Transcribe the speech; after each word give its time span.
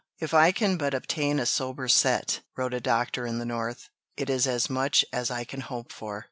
"If 0.17 0.33
I 0.33 0.51
can 0.51 0.77
but 0.77 0.95
obtain 0.95 1.37
a 1.39 1.45
sober 1.45 1.87
set," 1.87 2.41
wrote 2.57 2.73
a 2.73 2.79
doctor 2.79 3.27
in 3.27 3.37
the 3.37 3.45
North, 3.45 3.89
"it 4.17 4.31
is 4.31 4.47
as 4.47 4.67
much 4.67 5.05
as 5.13 5.29
I 5.29 5.43
can 5.43 5.61
hope 5.61 5.91
for." 5.91 6.19